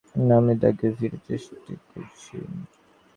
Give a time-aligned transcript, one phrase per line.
[0.37, 1.55] আমি তাকে ফিরে পেতে চেষ্টা
[1.89, 2.35] করছি!